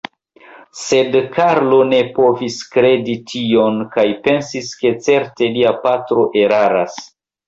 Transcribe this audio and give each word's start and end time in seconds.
Sed 0.83 1.15
Karlo 1.33 1.77
ne 1.89 1.99
povis 2.15 2.57
kredi 2.75 3.17
tion 3.31 3.77
kaj 3.97 4.05
pensis, 4.29 4.71
ke 4.79 4.95
certe 5.09 5.51
lia 5.59 5.75
patro 5.85 6.25
eraras. 6.45 6.97